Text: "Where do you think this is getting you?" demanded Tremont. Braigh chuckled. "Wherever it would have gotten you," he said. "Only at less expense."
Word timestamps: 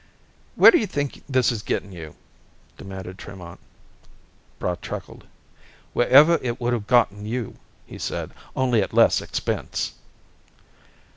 "Where 0.55 0.71
do 0.71 0.79
you 0.79 0.87
think 0.87 1.23
this 1.29 1.51
is 1.51 1.61
getting 1.61 1.91
you?" 1.91 2.15
demanded 2.75 3.19
Tremont. 3.19 3.59
Braigh 4.57 4.77
chuckled. 4.81 5.27
"Wherever 5.93 6.39
it 6.41 6.59
would 6.59 6.73
have 6.73 6.87
gotten 6.87 7.27
you," 7.27 7.57
he 7.85 7.99
said. 7.99 8.31
"Only 8.55 8.81
at 8.81 8.95
less 8.95 9.21
expense." 9.21 9.91